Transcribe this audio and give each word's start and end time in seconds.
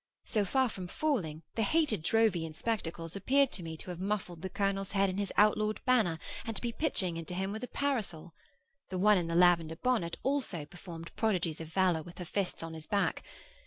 So 0.25 0.45
far 0.45 0.67
from 0.67 0.87
falling, 0.87 1.43
the 1.53 1.61
hated 1.61 2.01
Drowvey 2.01 2.43
in 2.43 2.55
spectacles 2.55 3.15
appeared 3.15 3.51
to 3.51 3.61
me 3.61 3.77
to 3.77 3.91
have 3.91 3.99
muffled 3.99 4.41
the 4.41 4.49
colonel's 4.49 4.93
head 4.93 5.11
in 5.11 5.19
his 5.19 5.31
outlawed 5.37 5.79
banner, 5.85 6.17
and 6.43 6.55
to 6.55 6.61
be 6.63 6.71
pitching 6.71 7.17
into 7.17 7.35
him 7.35 7.51
with 7.51 7.63
a 7.63 7.67
parasol. 7.67 8.33
The 8.89 8.97
one 8.97 9.19
in 9.19 9.27
the 9.27 9.35
lavender 9.35 9.75
bonnet 9.75 10.17
also 10.23 10.65
performed 10.65 11.15
prodigies 11.15 11.61
of 11.61 11.67
valour 11.67 12.01
with 12.01 12.17
her 12.17 12.25
fists 12.25 12.63
on 12.63 12.73
his 12.73 12.87
back. 12.87 13.21